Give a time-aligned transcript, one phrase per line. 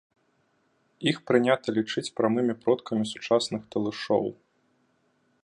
[1.11, 4.25] Іх прынята лічыць прамымі продкамі сучасных талышоў.